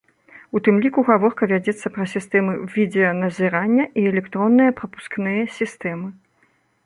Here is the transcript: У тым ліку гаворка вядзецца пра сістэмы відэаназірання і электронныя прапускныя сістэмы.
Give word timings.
У 0.57 0.59
тым 0.67 0.75
ліку 0.85 0.99
гаворка 1.09 1.47
вядзецца 1.51 1.91
пра 1.97 2.05
сістэмы 2.13 2.53
відэаназірання 2.77 3.85
і 4.01 4.07
электронныя 4.13 4.71
прапускныя 4.79 5.43
сістэмы. 5.61 6.09